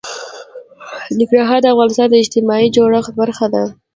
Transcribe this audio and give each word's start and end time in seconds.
ننګرهار 1.19 1.59
د 1.61 1.65
افغانستان 1.73 2.07
د 2.11 2.15
اجتماعي 2.23 2.67
جوړښت 2.75 3.11
برخه 3.21 3.45
ده. 3.53 3.63